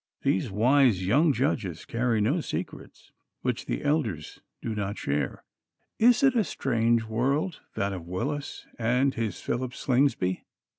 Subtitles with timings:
[0.23, 3.11] These wise young judges carry no secrets
[3.41, 5.43] which the elders do not share.
[5.99, 10.43] Is it a strange world that of Willis and his Philip Slingsby?